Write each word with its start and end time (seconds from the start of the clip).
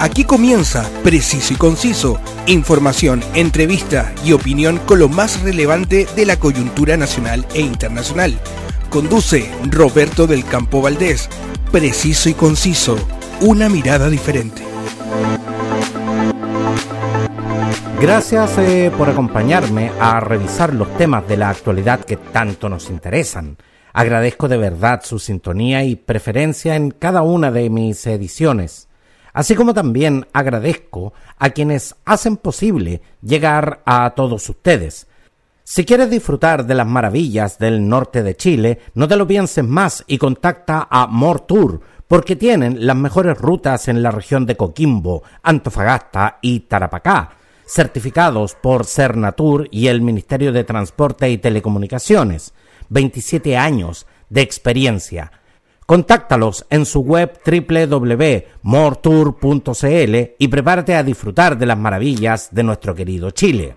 Aquí 0.00 0.24
comienza 0.24 0.88
Preciso 1.02 1.52
y 1.52 1.56
Conciso, 1.56 2.18
información, 2.46 3.22
entrevista 3.34 4.14
y 4.24 4.32
opinión 4.32 4.78
con 4.78 4.98
lo 4.98 5.10
más 5.10 5.42
relevante 5.42 6.06
de 6.16 6.24
la 6.24 6.38
coyuntura 6.38 6.96
nacional 6.96 7.46
e 7.52 7.60
internacional. 7.60 8.40
Conduce 8.88 9.50
Roberto 9.68 10.26
del 10.26 10.46
Campo 10.46 10.80
Valdés. 10.80 11.28
Preciso 11.70 12.30
y 12.30 12.32
Conciso, 12.32 12.96
una 13.42 13.68
mirada 13.68 14.08
diferente. 14.08 14.62
Gracias 18.00 18.56
eh, 18.56 18.90
por 18.96 19.10
acompañarme 19.10 19.92
a 20.00 20.18
revisar 20.18 20.72
los 20.72 20.96
temas 20.96 21.28
de 21.28 21.36
la 21.36 21.50
actualidad 21.50 22.00
que 22.00 22.16
tanto 22.16 22.70
nos 22.70 22.88
interesan. 22.88 23.58
Agradezco 23.92 24.48
de 24.48 24.56
verdad 24.56 25.02
su 25.04 25.18
sintonía 25.18 25.84
y 25.84 25.94
preferencia 25.94 26.74
en 26.74 26.90
cada 26.90 27.20
una 27.20 27.50
de 27.50 27.68
mis 27.68 28.06
ediciones 28.06 28.88
así 29.32 29.54
como 29.54 29.74
también 29.74 30.26
agradezco 30.32 31.12
a 31.38 31.50
quienes 31.50 31.96
hacen 32.04 32.36
posible 32.36 33.02
llegar 33.22 33.82
a 33.84 34.10
todos 34.10 34.48
ustedes. 34.48 35.06
Si 35.64 35.84
quieres 35.84 36.10
disfrutar 36.10 36.66
de 36.66 36.74
las 36.74 36.86
maravillas 36.86 37.58
del 37.58 37.88
norte 37.88 38.22
de 38.22 38.36
Chile, 38.36 38.80
no 38.94 39.06
te 39.06 39.16
lo 39.16 39.26
pienses 39.26 39.64
más 39.64 40.02
y 40.08 40.18
contacta 40.18 40.88
a 40.90 41.06
Mortour, 41.06 41.80
porque 42.08 42.34
tienen 42.34 42.88
las 42.88 42.96
mejores 42.96 43.38
rutas 43.38 43.86
en 43.86 44.02
la 44.02 44.10
región 44.10 44.46
de 44.46 44.56
Coquimbo, 44.56 45.22
Antofagasta 45.44 46.38
y 46.42 46.60
Tarapacá, 46.60 47.36
certificados 47.64 48.56
por 48.56 48.84
Cernatur 48.84 49.68
y 49.70 49.86
el 49.86 50.00
Ministerio 50.00 50.50
de 50.50 50.64
Transporte 50.64 51.30
y 51.30 51.38
Telecomunicaciones. 51.38 52.52
27 52.88 53.56
años 53.56 54.08
de 54.28 54.40
experiencia 54.40 55.30
Contáctalos 55.90 56.64
en 56.70 56.86
su 56.86 57.00
web 57.00 57.40
www.mortour.cl 57.44 60.16
y 60.38 60.46
prepárate 60.46 60.94
a 60.94 61.02
disfrutar 61.02 61.58
de 61.58 61.66
las 61.66 61.78
maravillas 61.78 62.50
de 62.52 62.62
nuestro 62.62 62.94
querido 62.94 63.32
Chile. 63.32 63.74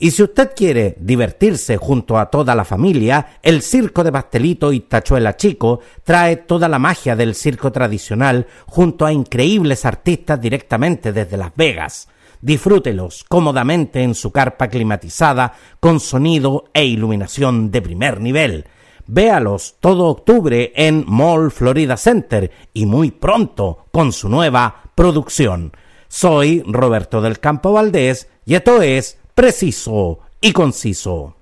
Y 0.00 0.10
si 0.10 0.24
usted 0.24 0.50
quiere 0.56 0.96
divertirse 0.98 1.76
junto 1.76 2.18
a 2.18 2.28
toda 2.28 2.56
la 2.56 2.64
familia, 2.64 3.38
el 3.44 3.62
Circo 3.62 4.02
de 4.02 4.10
Pastelito 4.10 4.72
y 4.72 4.80
Tachuela 4.80 5.36
Chico 5.36 5.78
trae 6.02 6.34
toda 6.34 6.68
la 6.68 6.80
magia 6.80 7.14
del 7.14 7.36
circo 7.36 7.70
tradicional 7.70 8.48
junto 8.66 9.06
a 9.06 9.12
increíbles 9.12 9.84
artistas 9.84 10.40
directamente 10.40 11.12
desde 11.12 11.36
Las 11.36 11.52
Vegas. 11.54 12.08
Disfrútelos 12.40 13.24
cómodamente 13.28 14.02
en 14.02 14.16
su 14.16 14.32
carpa 14.32 14.66
climatizada 14.66 15.52
con 15.78 16.00
sonido 16.00 16.64
e 16.74 16.84
iluminación 16.84 17.70
de 17.70 17.82
primer 17.82 18.20
nivel 18.20 18.64
Véalos 19.10 19.76
todo 19.80 20.04
octubre 20.04 20.70
en 20.76 21.02
Mall 21.08 21.50
Florida 21.50 21.96
Center 21.96 22.52
y 22.74 22.84
muy 22.84 23.10
pronto 23.10 23.86
con 23.90 24.12
su 24.12 24.28
nueva 24.28 24.82
producción. 24.94 25.72
Soy 26.08 26.62
Roberto 26.66 27.22
del 27.22 27.40
Campo 27.40 27.72
Valdés 27.72 28.28
y 28.44 28.54
esto 28.54 28.82
es 28.82 29.16
Preciso 29.34 30.18
y 30.42 30.52
Conciso. 30.52 31.36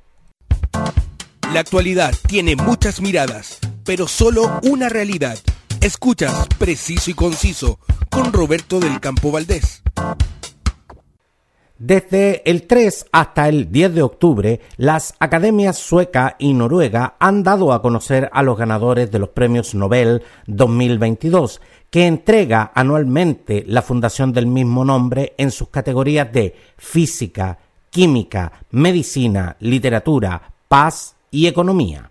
La 1.52 1.58
actualidad 1.58 2.14
tiene 2.28 2.54
muchas 2.54 3.00
miradas, 3.00 3.58
pero 3.84 4.06
solo 4.06 4.60
una 4.62 4.88
realidad. 4.88 5.36
Escuchas 5.80 6.46
Preciso 6.58 7.10
y 7.10 7.14
Conciso 7.14 7.80
con 8.10 8.32
Roberto 8.32 8.78
del 8.78 9.00
Campo 9.00 9.32
Valdés. 9.32 9.82
Desde 11.78 12.40
el 12.50 12.66
3 12.66 13.06
hasta 13.12 13.50
el 13.50 13.70
10 13.70 13.94
de 13.94 14.02
octubre, 14.02 14.60
las 14.78 15.14
academias 15.18 15.76
sueca 15.76 16.34
y 16.38 16.54
noruega 16.54 17.16
han 17.18 17.42
dado 17.42 17.70
a 17.70 17.82
conocer 17.82 18.30
a 18.32 18.42
los 18.42 18.56
ganadores 18.56 19.10
de 19.10 19.18
los 19.18 19.28
premios 19.28 19.74
Nobel 19.74 20.22
2022, 20.46 21.60
que 21.90 22.06
entrega 22.06 22.72
anualmente 22.74 23.62
la 23.66 23.82
fundación 23.82 24.32
del 24.32 24.46
mismo 24.46 24.86
nombre 24.86 25.34
en 25.36 25.50
sus 25.50 25.68
categorías 25.68 26.32
de 26.32 26.54
física, 26.78 27.58
química, 27.90 28.52
medicina, 28.70 29.56
literatura, 29.60 30.54
paz 30.68 31.16
y 31.30 31.46
economía. 31.46 32.10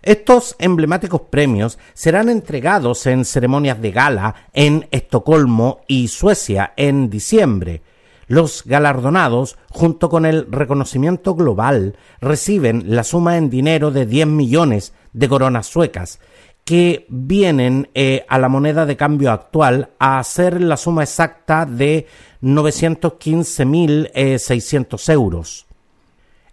Estos 0.00 0.54
emblemáticos 0.60 1.22
premios 1.22 1.76
serán 1.92 2.28
entregados 2.28 3.04
en 3.06 3.24
ceremonias 3.24 3.82
de 3.82 3.90
gala 3.90 4.34
en 4.52 4.86
Estocolmo 4.92 5.80
y 5.88 6.06
Suecia 6.06 6.72
en 6.76 7.10
diciembre, 7.10 7.82
los 8.30 8.62
galardonados, 8.64 9.58
junto 9.70 10.08
con 10.08 10.24
el 10.24 10.46
reconocimiento 10.48 11.34
global, 11.34 11.96
reciben 12.20 12.84
la 12.86 13.02
suma 13.02 13.36
en 13.36 13.50
dinero 13.50 13.90
de 13.90 14.06
10 14.06 14.28
millones 14.28 14.92
de 15.12 15.28
coronas 15.28 15.66
suecas, 15.66 16.20
que 16.64 17.06
vienen 17.08 17.90
eh, 17.92 18.24
a 18.28 18.38
la 18.38 18.48
moneda 18.48 18.86
de 18.86 18.96
cambio 18.96 19.32
actual 19.32 19.90
a 19.98 20.22
ser 20.22 20.60
la 20.60 20.76
suma 20.76 21.02
exacta 21.02 21.66
de 21.66 22.06
915.600 22.40 24.14
eh, 24.14 25.12
euros. 25.12 25.66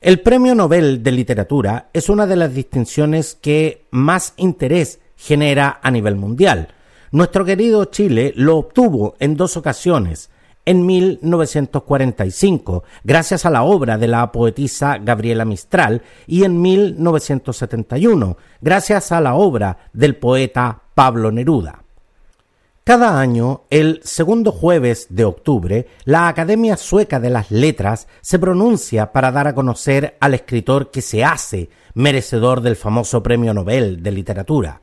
El 0.01 0.21
Premio 0.21 0.55
Nobel 0.55 1.03
de 1.03 1.11
Literatura 1.11 1.91
es 1.93 2.09
una 2.09 2.25
de 2.25 2.37
las 2.37 2.55
distinciones 2.55 3.37
que 3.39 3.85
más 3.91 4.33
interés 4.37 4.99
genera 5.15 5.79
a 5.83 5.91
nivel 5.91 6.15
mundial. 6.15 6.69
Nuestro 7.11 7.45
querido 7.45 7.85
Chile 7.85 8.33
lo 8.35 8.57
obtuvo 8.57 9.15
en 9.19 9.37
dos 9.37 9.57
ocasiones, 9.57 10.31
en 10.67 10.85
1945, 10.85 12.83
gracias 13.05 13.45
a 13.45 13.49
la 13.49 13.63
obra 13.63 13.97
de 13.97 14.09
la 14.09 14.33
poetisa 14.33 14.97
Gabriela 14.97 15.45
Mistral, 15.45 16.01
y 16.27 16.43
en 16.43 16.61
1971, 16.61 18.35
gracias 18.59 19.13
a 19.13 19.21
la 19.21 19.35
obra 19.35 19.77
del 19.93 20.17
poeta 20.17 20.81
Pablo 20.93 21.31
Neruda. 21.31 21.83
Cada 22.83 23.17
año, 23.17 23.61
el 23.69 24.01
segundo 24.03 24.51
jueves 24.51 25.07
de 25.09 25.23
octubre, 25.23 25.87
la 26.03 26.27
Academia 26.27 26.75
Sueca 26.75 27.21
de 27.21 27.29
las 27.29 27.49
Letras 27.49 28.09
se 28.19 28.37
pronuncia 28.37 29.13
para 29.13 29.31
dar 29.31 29.47
a 29.47 29.55
conocer 29.55 30.17
al 30.19 30.33
escritor 30.33 30.91
que 30.91 31.01
se 31.01 31.23
hace 31.23 31.69
merecedor 31.93 32.59
del 32.59 32.75
famoso 32.75 33.23
Premio 33.23 33.53
Nobel 33.53 34.03
de 34.03 34.11
Literatura. 34.11 34.81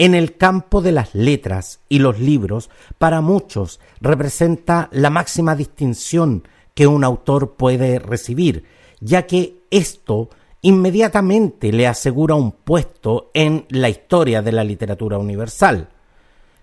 En 0.00 0.14
el 0.14 0.38
campo 0.38 0.80
de 0.80 0.92
las 0.92 1.14
letras 1.14 1.80
y 1.90 1.98
los 1.98 2.18
libros, 2.18 2.70
para 2.96 3.20
muchos 3.20 3.80
representa 4.00 4.88
la 4.92 5.10
máxima 5.10 5.54
distinción 5.54 6.48
que 6.72 6.86
un 6.86 7.04
autor 7.04 7.56
puede 7.56 7.98
recibir, 7.98 8.64
ya 9.00 9.26
que 9.26 9.60
esto 9.70 10.30
inmediatamente 10.62 11.70
le 11.70 11.86
asegura 11.86 12.34
un 12.34 12.52
puesto 12.52 13.30
en 13.34 13.66
la 13.68 13.90
historia 13.90 14.40
de 14.40 14.52
la 14.52 14.64
literatura 14.64 15.18
universal. 15.18 15.90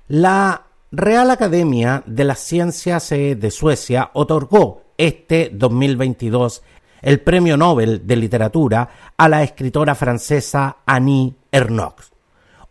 La 0.07 0.65
Real 0.91 1.29
Academia 1.29 2.01
de 2.07 2.23
las 2.23 2.39
Ciencias 2.39 3.11
eh, 3.11 3.35
de 3.35 3.51
Suecia 3.51 4.09
otorgó 4.13 4.81
este 4.97 5.51
2022 5.53 6.63
el 7.03 7.19
Premio 7.19 7.55
Nobel 7.55 8.07
de 8.07 8.15
Literatura 8.15 8.89
a 9.15 9.29
la 9.29 9.43
escritora 9.43 9.93
francesa 9.93 10.77
Annie 10.87 11.35
Ernaux 11.51 12.16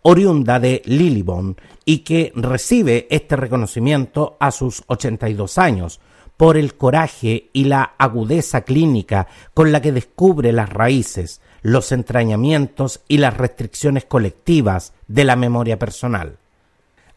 oriunda 0.08 0.60
de 0.60 0.82
Lillibon 0.84 1.56
y 1.84 1.98
que 1.98 2.30
recibe 2.36 3.08
este 3.10 3.34
reconocimiento 3.34 4.36
a 4.38 4.52
sus 4.52 4.84
82 4.86 5.58
años 5.58 5.98
por 6.36 6.56
el 6.56 6.74
coraje 6.74 7.50
y 7.52 7.64
la 7.64 7.94
agudeza 7.98 8.60
clínica 8.60 9.26
con 9.52 9.72
la 9.72 9.82
que 9.82 9.90
descubre 9.90 10.52
las 10.52 10.68
raíces, 10.68 11.40
los 11.60 11.90
entrañamientos 11.90 13.00
y 13.08 13.18
las 13.18 13.36
restricciones 13.36 14.04
colectivas 14.04 14.92
de 15.08 15.24
la 15.24 15.34
memoria 15.34 15.76
personal. 15.76 16.36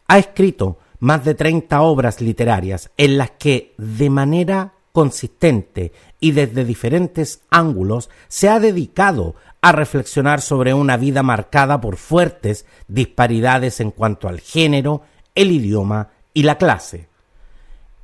Ha 0.08 0.18
escrito 0.18 0.78
más 0.98 1.24
de 1.24 1.36
30 1.36 1.82
obras 1.82 2.20
literarias 2.20 2.90
en 2.96 3.18
las 3.18 3.30
que, 3.30 3.72
de 3.78 4.10
manera 4.10 4.72
consistente 4.90 5.92
y 6.18 6.32
desde 6.32 6.64
diferentes 6.64 7.42
ángulos, 7.50 8.10
se 8.26 8.48
ha 8.48 8.58
dedicado 8.58 9.36
a 9.62 9.72
reflexionar 9.72 10.40
sobre 10.40 10.72
una 10.74 10.96
vida 10.96 11.22
marcada 11.22 11.80
por 11.80 11.96
fuertes 11.96 12.64
disparidades 12.88 13.80
en 13.80 13.90
cuanto 13.90 14.28
al 14.28 14.40
género, 14.40 15.02
el 15.34 15.50
idioma 15.52 16.08
y 16.32 16.42
la 16.42 16.56
clase. 16.56 17.08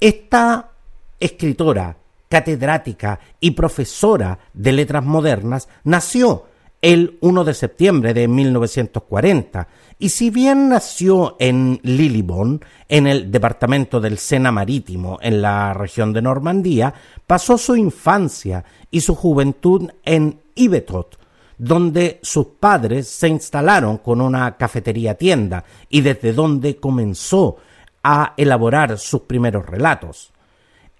Esta 0.01 0.71
escritora, 1.19 1.97
catedrática 2.29 3.19
y 3.41 3.53
profesora 3.53 4.39
de 4.53 4.73
letras 4.73 5.05
modernas 5.05 5.69
nació 5.85 6.47
el 6.83 7.17
1 7.21 7.45
de 7.45 7.55
septiembre 7.55 8.13
de 8.13 8.29
1940 8.29 9.69
y 9.99 10.11
si 10.11 10.29
bien 10.29 10.69
nació 10.69 11.37
en 11.39 11.81
Lillibon, 11.83 12.63
en 12.89 13.07
el 13.07 13.31
departamento 13.31 13.99
del 14.01 14.19
Sena 14.19 14.53
Marítimo, 14.53 15.19
en 15.23 15.41
la 15.41 15.73
región 15.73 16.13
de 16.13 16.21
Normandía, 16.21 16.93
pasó 17.27 17.57
su 17.57 17.77
infancia 17.77 18.65
y 18.91 19.01
su 19.01 19.15
juventud 19.15 19.91
en 20.05 20.43
Ivetot, 20.55 21.19
donde 21.59 22.19
sus 22.23 22.47
padres 22.61 23.09
se 23.09 23.29
instalaron 23.29 23.99
con 23.99 24.21
una 24.21 24.57
cafetería 24.57 25.15
tienda 25.15 25.65
y 25.89 26.03
desde 26.03 26.33
donde 26.33 26.77
comenzó 26.77 27.57
a 28.03 28.35
elaborar 28.37 28.99
sus 28.99 29.23
primeros 29.23 29.67
relatos. 29.67 30.33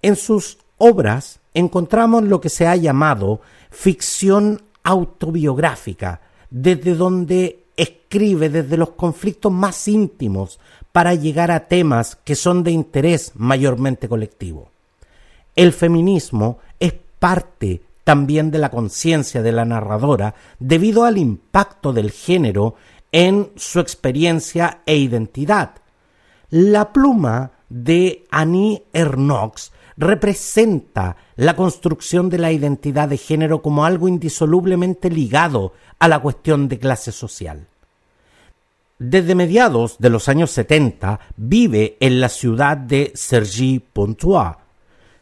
En 0.01 0.15
sus 0.15 0.57
obras 0.77 1.39
encontramos 1.53 2.23
lo 2.23 2.41
que 2.41 2.49
se 2.49 2.67
ha 2.67 2.75
llamado 2.75 3.41
ficción 3.69 4.61
autobiográfica, 4.83 6.21
desde 6.49 6.95
donde 6.95 7.63
escribe 7.75 8.49
desde 8.49 8.77
los 8.77 8.91
conflictos 8.91 9.51
más 9.51 9.87
íntimos 9.87 10.59
para 10.91 11.13
llegar 11.13 11.51
a 11.51 11.67
temas 11.67 12.15
que 12.15 12.35
son 12.35 12.63
de 12.63 12.71
interés 12.71 13.33
mayormente 13.35 14.09
colectivo. 14.09 14.69
El 15.55 15.73
feminismo 15.73 16.59
es 16.79 16.93
parte 17.19 17.81
también 18.07 18.51
de 18.51 18.57
la 18.57 18.69
conciencia 18.69 19.41
de 19.41 19.51
la 19.51 19.65
narradora 19.65 20.33
debido 20.59 21.03
al 21.03 21.17
impacto 21.17 21.91
del 21.91 22.11
género 22.11 22.75
en 23.11 23.51
su 23.57 23.81
experiencia 23.81 24.79
e 24.85 24.95
identidad. 24.95 25.71
La 26.49 26.93
pluma 26.93 27.51
de 27.67 28.23
Annie 28.31 28.83
Ernaux 28.93 29.73
representa 29.97 31.17
la 31.35 31.57
construcción 31.57 32.29
de 32.29 32.37
la 32.37 32.53
identidad 32.53 33.09
de 33.09 33.17
género 33.17 33.61
como 33.61 33.83
algo 33.83 34.07
indisolublemente 34.07 35.09
ligado 35.09 35.73
a 35.99 36.07
la 36.07 36.19
cuestión 36.19 36.69
de 36.69 36.79
clase 36.79 37.11
social. 37.11 37.67
Desde 38.99 39.35
mediados 39.35 39.97
de 39.99 40.11
los 40.11 40.29
años 40.29 40.51
70 40.51 41.19
vive 41.35 41.97
en 41.99 42.21
la 42.21 42.29
ciudad 42.29 42.77
de 42.77 43.11
Cergy-Pontoise. 43.15 44.59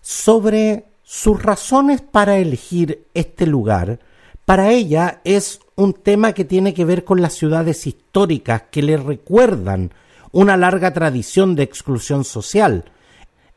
Sobre 0.02 0.86
sus 1.06 1.42
razones 1.42 2.02
para 2.02 2.38
elegir 2.38 3.06
este 3.14 3.46
lugar, 3.46 4.00
para 4.44 4.72
ella 4.72 5.22
es 5.24 5.60
un 5.76 5.94
tema 5.94 6.34
que 6.34 6.46
tiene 6.46 6.74
que 6.74 6.84
ver 6.84 7.04
con 7.04 7.22
las 7.22 7.34
ciudades 7.34 7.88
históricas 7.88 8.64
que 8.72 8.82
le 8.82 8.98
recuerdan 8.98 9.92
una 10.32 10.58
larga 10.58 10.94
tradición 10.94 11.56
de 11.56 11.64
exclusión 11.64 12.24
social. 12.24 12.86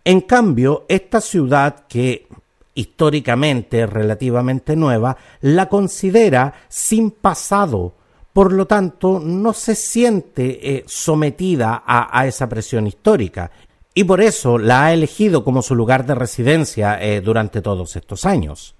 En 0.04 0.20
cambio, 0.20 0.84
esta 0.88 1.20
ciudad, 1.20 1.86
que 1.88 2.28
históricamente 2.74 3.82
es 3.82 3.90
relativamente 3.90 4.76
nueva, 4.76 5.16
la 5.40 5.68
considera 5.68 6.54
sin 6.68 7.10
pasado, 7.10 7.94
por 8.32 8.52
lo 8.52 8.66
tanto 8.66 9.20
no 9.20 9.52
se 9.52 9.74
siente 9.74 10.76
eh, 10.76 10.84
sometida 10.86 11.82
a, 11.84 12.26
esa 12.26 12.48
presión 12.48 12.86
histórica 12.86 13.50
y 13.94 14.04
por 14.04 14.20
eso 14.20 14.58
la 14.58 14.86
ha 14.86 14.92
elegido 14.92 15.44
como 15.44 15.62
su 15.62 15.74
lugar 15.74 16.06
de 16.06 16.14
residencia 16.14 17.02
eh, 17.02 17.20
durante 17.20 17.62
todos 17.62 17.96
estos 17.96 18.24
años. 18.24 18.74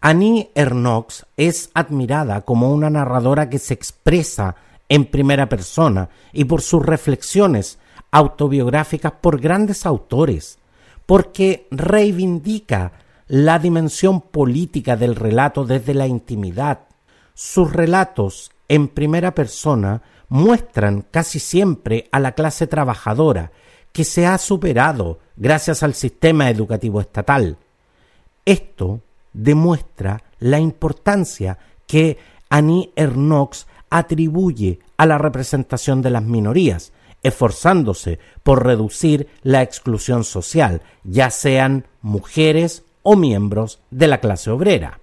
Annie 0.00 0.50
Ernaux 0.54 1.26
es 1.36 1.70
admirada 1.74 2.42
como 2.42 2.70
una 2.72 2.90
narradora 2.90 3.48
que 3.48 3.58
se 3.58 3.74
expresa 3.74 4.54
en 4.88 5.06
primera 5.06 5.48
persona 5.48 6.10
y 6.32 6.44
por 6.44 6.62
sus 6.62 6.84
reflexiones 6.84 7.78
autobiográficas 8.10 9.12
por 9.20 9.40
grandes 9.40 9.84
autores, 9.84 10.58
porque 11.06 11.66
reivindica 11.70 12.92
la 13.28 13.58
dimensión 13.58 14.20
política 14.20 14.96
del 14.96 15.16
relato 15.16 15.64
desde 15.64 15.94
la 15.94 16.06
intimidad. 16.06 16.80
Sus 17.34 17.72
relatos 17.72 18.52
en 18.68 18.88
primera 18.88 19.34
persona 19.34 20.02
muestran 20.28 21.04
casi 21.10 21.38
siempre 21.38 22.08
a 22.12 22.20
la 22.20 22.32
clase 22.32 22.66
trabajadora 22.66 23.52
que 23.96 24.04
se 24.04 24.26
ha 24.26 24.36
superado 24.36 25.20
gracias 25.38 25.82
al 25.82 25.94
sistema 25.94 26.50
educativo 26.50 27.00
estatal. 27.00 27.56
Esto 28.44 29.00
demuestra 29.32 30.22
la 30.38 30.60
importancia 30.60 31.56
que 31.86 32.18
Annie 32.50 32.92
Ernaux 32.94 33.66
atribuye 33.88 34.80
a 34.98 35.06
la 35.06 35.16
representación 35.16 36.02
de 36.02 36.10
las 36.10 36.22
minorías, 36.22 36.92
esforzándose 37.22 38.18
por 38.42 38.66
reducir 38.66 39.28
la 39.42 39.62
exclusión 39.62 40.24
social, 40.24 40.82
ya 41.02 41.30
sean 41.30 41.86
mujeres 42.02 42.84
o 43.02 43.16
miembros 43.16 43.80
de 43.90 44.08
la 44.08 44.20
clase 44.20 44.50
obrera. 44.50 45.00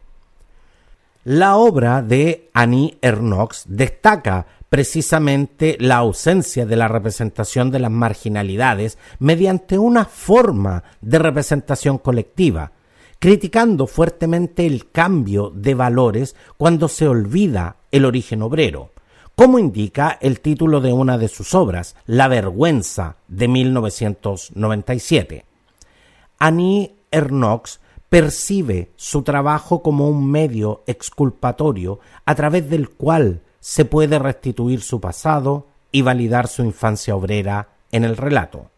La 1.24 1.56
obra 1.56 2.02
de 2.02 2.50
Annie 2.54 2.98
Ernaux 3.02 3.64
destaca 3.68 4.46
precisamente 4.70 5.78
la 5.80 5.98
ausencia 5.98 6.66
de 6.66 6.76
la 6.76 6.88
representación 6.88 7.72
de 7.72 7.80
las 7.80 7.92
marginalidades 7.92 8.98
mediante 9.20 9.78
una 9.78 10.06
forma 10.06 10.84
de 11.00 11.20
representación 11.20 11.98
colectiva, 11.98 12.72
criticando 13.20 13.88
fuertemente 13.88 14.66
el 14.66 14.92
cambio 14.92 15.50
de 15.50 15.76
valores 15.76 16.36
cuando 16.58 16.88
se 16.88 17.08
olvida 17.08 17.78
el 17.92 18.04
origen 18.06 18.42
obrero 18.42 18.94
como 19.36 19.60
indica 19.60 20.18
el 20.22 20.42
título 20.42 20.80
de 20.80 20.94
una 20.94 21.18
de 21.18 21.28
sus 21.28 21.56
obras, 21.56 21.96
La 22.06 22.28
vergüenza 22.28 23.18
de 23.28 23.48
1997. 23.48 25.46
Annie 26.38 26.96
Ernaux 27.10 27.80
percibe 28.14 28.92
su 28.96 29.24
trabajo 29.24 29.82
como 29.82 30.08
un 30.08 30.30
medio 30.30 30.84
exculpatorio 30.86 32.00
a 32.26 32.36
través 32.36 32.70
del 32.70 32.92
cual 32.92 33.42
se 33.60 33.86
puede 33.86 34.20
restituir 34.20 34.82
su 34.82 35.02
pasado 35.02 35.66
y 35.92 36.04
validar 36.04 36.48
su 36.48 36.62
infancia 36.64 37.16
obrera 37.16 37.70
en 37.92 38.04
el 38.04 38.16
relato. 38.16 38.70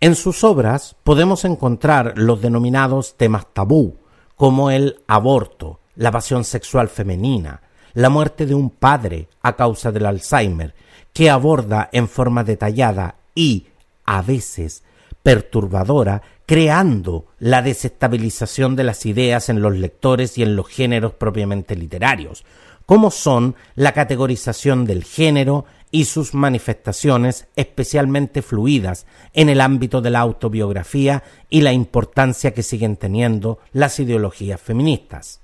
En 0.00 0.16
sus 0.16 0.42
obras 0.42 0.96
podemos 1.04 1.44
encontrar 1.44 2.14
los 2.16 2.42
denominados 2.42 3.16
temas 3.16 3.46
tabú, 3.52 3.94
como 4.34 4.72
el 4.72 5.04
aborto, 5.06 5.78
la 5.94 6.10
pasión 6.10 6.42
sexual 6.42 6.88
femenina, 6.88 7.60
la 7.94 8.08
muerte 8.08 8.44
de 8.44 8.56
un 8.56 8.70
padre 8.70 9.28
a 9.40 9.54
causa 9.54 9.92
del 9.92 10.04
Alzheimer, 10.04 10.74
que 11.12 11.30
aborda 11.30 11.90
en 11.92 12.08
forma 12.08 12.42
detallada 12.42 13.18
y, 13.36 13.68
a 14.04 14.20
veces, 14.20 14.82
perturbadora, 15.26 16.22
creando 16.46 17.26
la 17.40 17.60
desestabilización 17.60 18.76
de 18.76 18.84
las 18.84 19.04
ideas 19.06 19.48
en 19.48 19.60
los 19.60 19.76
lectores 19.76 20.38
y 20.38 20.44
en 20.44 20.54
los 20.54 20.68
géneros 20.68 21.14
propiamente 21.14 21.74
literarios, 21.74 22.44
como 22.86 23.10
son 23.10 23.56
la 23.74 23.90
categorización 23.90 24.84
del 24.84 25.02
género 25.02 25.64
y 25.90 26.04
sus 26.04 26.32
manifestaciones 26.32 27.48
especialmente 27.56 28.40
fluidas 28.40 29.04
en 29.32 29.48
el 29.48 29.62
ámbito 29.62 30.00
de 30.00 30.10
la 30.10 30.20
autobiografía 30.20 31.24
y 31.50 31.62
la 31.62 31.72
importancia 31.72 32.54
que 32.54 32.62
siguen 32.62 32.96
teniendo 32.96 33.58
las 33.72 33.98
ideologías 33.98 34.60
feministas. 34.60 35.40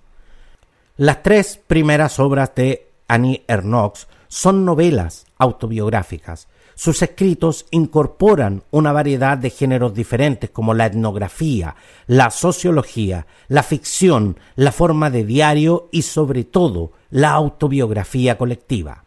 Las 0.96 1.25
tres 1.25 1.58
primeras 1.67 2.20
obras 2.20 2.55
de 2.55 2.88
Annie 3.08 3.43
Ernaux 3.49 4.06
son 4.28 4.64
novelas 4.64 5.26
autobiográficas. 5.38 6.46
Sus 6.75 7.03
escritos 7.03 7.67
incorporan 7.71 8.63
una 8.71 8.93
variedad 8.93 9.37
de 9.39 9.51
géneros 9.51 9.95
diferentes 9.95 10.51
como 10.51 10.75
la 10.75 10.87
etnografía, 10.87 11.77
la 12.07 12.31
sociología, 12.31 13.27
la 13.49 13.63
ficción, 13.63 14.39
la 14.57 14.73
forma 14.73 15.11
de 15.11 15.25
diario 15.25 15.89
y 15.93 16.03
sobre 16.03 16.45
todo 16.45 16.93
la 17.11 17.33
autobiografía 17.33 18.39
colectiva. 18.39 19.05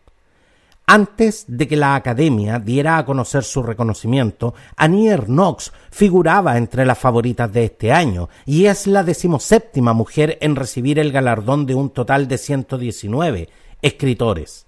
Antes 0.88 1.46
de 1.48 1.68
que 1.68 1.76
la 1.76 1.96
Academia 1.96 2.60
diera 2.60 3.00
a 3.00 3.06
conocer 3.06 3.44
su 3.44 3.64
reconocimiento, 3.64 4.54
Annie 4.78 5.18
Knox 5.18 5.74
figuraba 5.90 6.58
entre 6.58 6.86
las 6.86 7.00
favoritas 7.00 7.52
de 7.52 7.66
este 7.66 7.92
año 7.92 8.30
y 8.46 8.66
es 8.66 8.86
la 8.86 9.04
decimoséptima 9.04 9.94
mujer 9.94 10.38
en 10.42 10.56
recibir 10.56 11.00
el 11.00 11.12
galardón 11.12 11.66
de 11.66 11.74
un 11.74 11.90
total 11.90 12.28
de 12.28 12.38
119 12.38 13.50
escritores. 13.82 14.65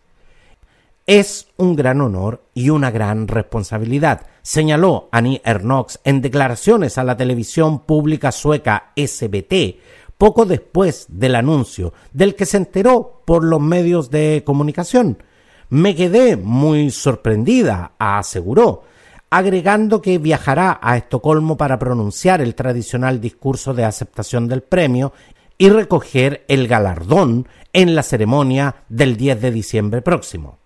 Es 1.07 1.47
un 1.55 1.77
gran 1.77 2.01
honor 2.01 2.43
y 2.53 2.69
una 2.69 2.91
gran 2.91 3.29
responsabilidad, 3.29 4.27
señaló 4.41 5.07
Annie 5.13 5.41
Ernaux 5.45 6.01
en 6.03 6.21
declaraciones 6.21 6.97
a 6.97 7.05
la 7.05 7.15
televisión 7.15 7.85
pública 7.85 8.33
sueca 8.33 8.91
SBT 8.97 9.79
poco 10.17 10.45
después 10.45 11.05
del 11.07 11.35
anuncio, 11.35 11.93
del 12.11 12.35
que 12.35 12.45
se 12.45 12.57
enteró 12.57 13.21
por 13.25 13.45
los 13.45 13.61
medios 13.61 14.09
de 14.09 14.43
comunicación. 14.45 15.23
Me 15.69 15.95
quedé 15.95 16.35
muy 16.35 16.91
sorprendida, 16.91 17.93
aseguró, 17.97 18.83
agregando 19.29 20.01
que 20.01 20.17
viajará 20.17 20.77
a 20.81 20.97
Estocolmo 20.97 21.55
para 21.55 21.79
pronunciar 21.79 22.41
el 22.41 22.53
tradicional 22.53 23.21
discurso 23.21 23.73
de 23.73 23.85
aceptación 23.85 24.49
del 24.49 24.61
premio 24.61 25.13
y 25.57 25.69
recoger 25.69 26.43
el 26.49 26.67
galardón 26.67 27.47
en 27.71 27.95
la 27.95 28.03
ceremonia 28.03 28.83
del 28.89 29.15
10 29.15 29.39
de 29.39 29.51
diciembre 29.51 30.01
próximo. 30.01 30.57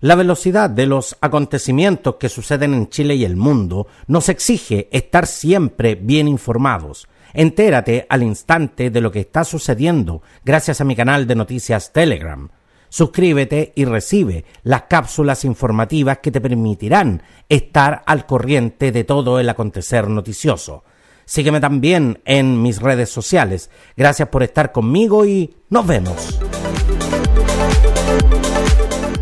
La 0.02 0.14
velocidad 0.14 0.70
de 0.70 0.86
los 0.86 1.18
acontecimientos 1.20 2.18
que 2.20 2.30
suceden 2.30 2.76
en 2.76 2.90
Chile 2.90 3.16
y 3.16 3.26
el 3.26 3.38
mundo 3.38 3.88
nos 4.06 4.30
exige 4.30 4.88
estar 4.92 5.26
siempre 5.26 5.96
bien 5.96 6.28
informados. 6.28 7.08
Entérate 7.34 8.06
al 8.08 8.22
instante 8.22 8.92
de 8.92 9.02
lo 9.02 9.12
que 9.12 9.22
está 9.22 9.46
sucediendo 9.46 10.22
gracias 10.44 10.80
a 10.80 10.86
mi 10.86 10.96
canal 10.96 11.26
de 11.26 11.34
noticias 11.34 11.92
Telegram. 11.92 12.52
Suscríbete 12.90 13.74
y 13.76 13.86
recibe 13.86 14.46
las 14.64 14.84
cápsulas 14.84 15.46
informativas 15.46 16.20
que 16.20 16.32
te 16.32 16.42
permitirán 16.42 17.24
estar 17.50 18.04
al 18.06 18.26
corriente 18.26 18.92
de 18.92 19.04
todo 19.04 19.40
el 19.40 19.50
acontecer 19.50 20.08
noticioso. 20.08 20.84
Sígueme 21.26 21.60
también 21.60 22.22
en 22.26 22.62
mis 22.62 22.82
redes 22.82 23.10
sociales. 23.10 23.70
Gracias 23.98 24.30
por 24.30 24.44
estar 24.44 24.72
conmigo 24.72 25.26
y 25.26 25.56
nos 25.70 25.88
vemos. 25.88 26.40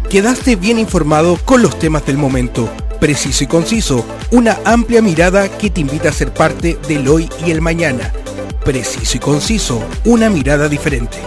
Quedaste 0.10 0.56
bien 0.56 0.78
informado 0.78 1.40
con 1.44 1.64
los 1.64 1.80
temas 1.80 2.06
del 2.06 2.18
momento, 2.18 2.70
preciso 3.00 3.46
y 3.46 3.48
conciso, 3.48 4.06
una 4.32 4.60
amplia 4.64 5.02
mirada 5.02 5.50
que 5.58 5.72
te 5.72 5.82
invita 5.82 6.10
a 6.10 6.14
ser 6.14 6.32
parte 6.32 6.78
del 6.88 7.08
hoy 7.08 7.28
y 7.44 7.50
el 7.50 7.62
mañana. 7.62 8.14
Preciso 8.64 9.18
y 9.18 9.20
conciso, 9.20 9.84
una 10.06 10.30
mirada 10.30 10.70
diferente. 10.70 11.18